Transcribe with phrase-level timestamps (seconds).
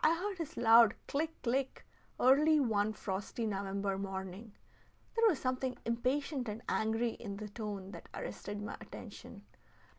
[0.00, 1.84] I heard his loud click, click,
[2.18, 4.54] early one frosty November morning.
[5.14, 9.44] There was something impatient and angry in the tone that arrested my attention.